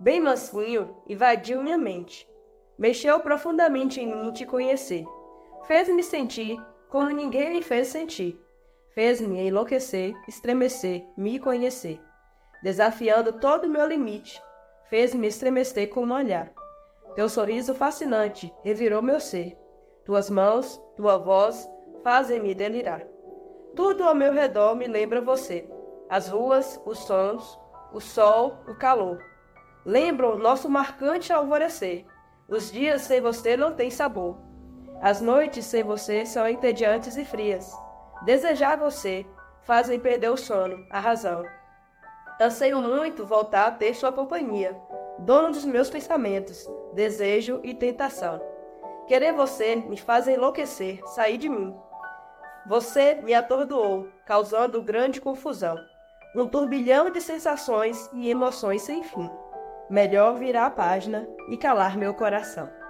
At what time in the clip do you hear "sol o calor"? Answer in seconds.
28.00-29.22